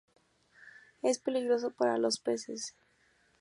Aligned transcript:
Es 1.03 1.19
peligroso 1.19 1.75
para 1.75 1.99
los 1.99 2.19
peces. 2.19 2.73